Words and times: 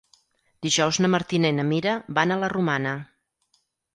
Dijous 0.65 0.97
na 1.05 1.09
Martina 1.15 1.51
i 1.53 1.55
na 1.59 1.65
Mira 1.73 1.93
van 2.19 2.35
a 2.35 2.39
la 2.45 2.51
Romana. 2.57 2.97